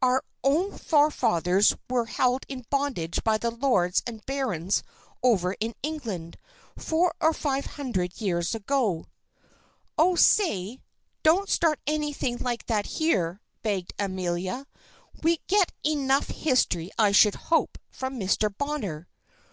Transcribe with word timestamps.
Our 0.00 0.22
own 0.44 0.78
forefathers 0.78 1.74
were 1.90 2.04
held 2.04 2.44
in 2.46 2.64
bondage 2.70 3.24
by 3.24 3.36
the 3.38 3.50
lords 3.50 4.00
and 4.06 4.24
barons 4.26 4.84
over 5.24 5.54
in 5.58 5.74
England, 5.82 6.38
four 6.78 7.12
or 7.20 7.32
five 7.32 7.64
hundred 7.66 8.20
years 8.20 8.54
ago." 8.54 9.06
"Oh, 9.98 10.14
say! 10.14 10.78
don't 11.24 11.48
start 11.48 11.80
anything 11.84 12.36
like 12.36 12.66
that 12.66 12.86
here," 12.86 13.40
begged 13.64 13.92
Amelia. 13.98 14.68
"We 15.20 15.40
get 15.48 15.72
enough 15.82 16.28
history 16.28 16.92
I 16.96 17.10
should 17.10 17.34
hope, 17.50 17.76
from 17.90 18.20
Mr. 18.20 18.56
Bonner." 18.56 19.08